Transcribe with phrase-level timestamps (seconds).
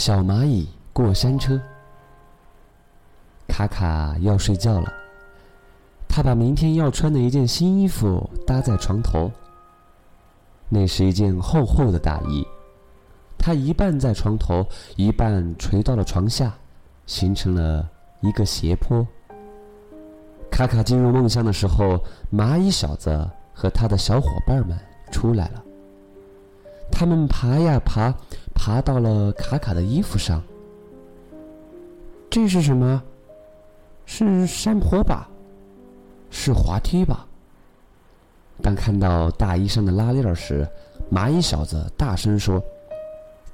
[0.00, 1.60] 小蚂蚁过山车。
[3.46, 4.90] 卡卡要睡觉了，
[6.08, 9.30] 他把明天要穿的一件新衣服搭在床头。
[10.70, 12.42] 那是一件厚厚的大衣，
[13.36, 14.66] 它一半在床头，
[14.96, 16.54] 一半垂到了床下，
[17.04, 17.86] 形成了
[18.22, 19.06] 一个斜坡。
[20.50, 24.78] 卡卡进入梦乡的时候，蚂蚁小子和他的小伙伴们
[25.12, 25.62] 出来了。
[26.90, 28.14] 他们爬呀爬，
[28.62, 30.42] 爬到了卡卡的衣服上。
[32.28, 33.02] 这是什么？
[34.04, 35.26] 是山坡吧？
[36.28, 37.26] 是滑梯吧？
[38.60, 40.68] 当看到大衣上的拉链时，
[41.10, 42.62] 蚂蚁小子大声说：“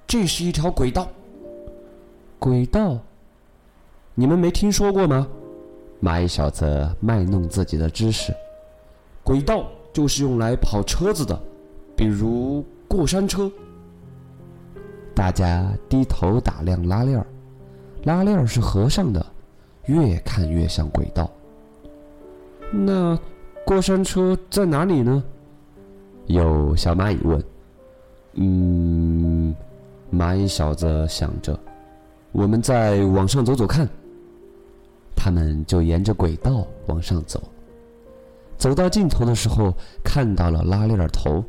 [0.09, 1.07] 这是一条轨道。”
[2.41, 2.99] 轨道？
[4.17, 5.29] 你们没听说过吗？
[6.03, 8.35] 蚂蚁小子卖弄自己的知识。
[9.23, 11.41] 轨道就是用来跑车子的，
[11.97, 13.49] 比如过山车。
[15.17, 17.27] 大家低头打量拉链儿，
[18.05, 19.25] 拉链儿是合上的，
[19.87, 21.29] 越看越像轨道。
[22.71, 23.19] 那？
[23.65, 25.25] 过山车在哪里呢？
[26.27, 27.43] 有小蚂蚁问。
[28.35, 29.53] 嗯，
[30.13, 31.59] 蚂蚁小子想着，
[32.31, 33.89] 我们再往上走走看。
[35.17, 37.43] 他们就沿着轨道往上走。
[38.57, 39.75] 走到尽头的时候，
[40.05, 41.43] 看到了拉链头。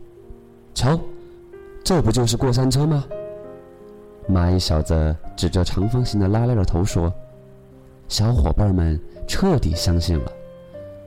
[0.73, 1.00] 瞧，
[1.84, 3.06] 这不就是过山车吗？
[4.30, 7.14] 蚂蚁小子指着长方形的拉链头说
[8.09, 10.31] ：“小伙伴们彻底相信了。”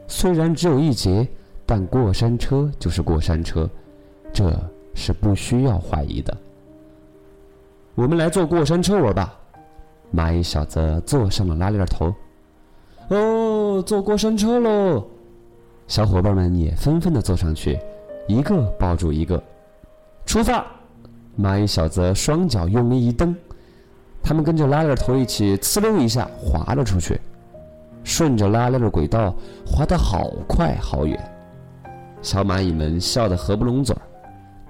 [0.09, 1.29] 虽然只有一节，
[1.67, 3.69] 但过山车就是过山车，
[4.33, 4.51] 这
[4.95, 6.37] 是不需要怀疑的。
[7.95, 9.35] 我们来坐过山车玩吧！
[10.15, 12.15] 蚂蚁小子坐上了拉链头。
[13.09, 15.05] 哦，坐过山车喽！
[15.87, 17.79] 小伙伴们也纷纷的坐上去，
[18.27, 19.43] 一个抱住一个。
[20.25, 20.65] 出发！
[21.41, 23.35] 蚂蚁小子双脚用力一蹬，
[24.23, 27.21] 他们跟着拉链头一起呲溜一下滑了出去。
[28.03, 29.35] 顺着拉链的轨道
[29.67, 31.19] 滑得好快好远，
[32.23, 34.03] 小蚂蚁们笑得合不拢嘴儿。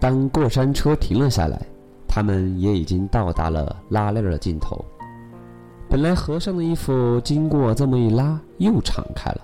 [0.00, 1.60] 当过山车停了下来，
[2.09, 4.84] 它们也已经到达了拉链的尽头。
[5.88, 9.41] 本来合上的衣服，经过这么一拉，又敞开了。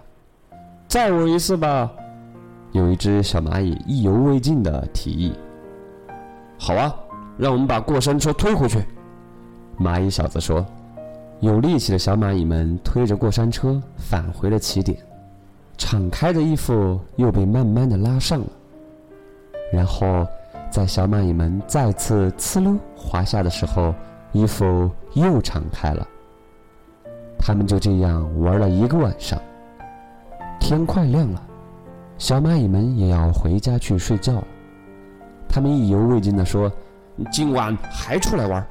[0.89, 1.91] 再玩一次吧，
[2.73, 5.33] 有一只小蚂蚁意犹未尽地提议。
[6.59, 6.95] 好啊，
[7.37, 8.85] 让我们把过山车推回去。
[9.79, 10.65] 蚂蚁小子说。
[11.41, 14.97] 有力气的小蚂蚁们推着过山车返回了起点，
[15.77, 18.47] 敞开的衣服又被慢慢的拉上了，
[19.71, 20.27] 然后
[20.71, 23.95] 在小蚂蚁们再次呲溜滑下的时候，
[24.33, 26.09] 衣服又敞开了。
[27.39, 29.39] 他们就这样玩了一个晚上。
[30.59, 31.43] 天快亮了，
[32.17, 34.47] 小蚂蚁们也要回家去睡觉了。
[35.47, 36.73] 他们意犹未尽地说
[37.31, 38.65] ：“今晚还出来玩。”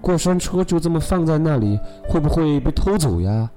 [0.00, 1.78] 过山车就这么放在那里，
[2.08, 3.50] 会不会被偷走呀？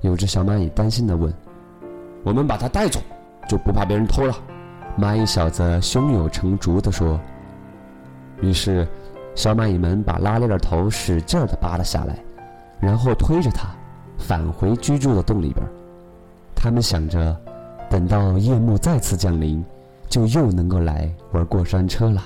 [0.00, 1.32] 有只小蚂蚁担心地问。
[2.24, 3.00] “我们把它带走，
[3.48, 4.34] 就不怕别人偷了。”
[4.98, 7.20] 蚂蚁小子胸有成竹地说。
[8.40, 8.86] 于是，
[9.34, 12.18] 小蚂蚁们把拉链的头使劲地扒了下来，
[12.80, 13.68] 然后推着它
[14.18, 15.66] 返回居住的洞里边。
[16.54, 17.36] 他们想着，
[17.90, 19.62] 等到夜幕再次降临，
[20.08, 22.22] 就又能够来玩过山车了。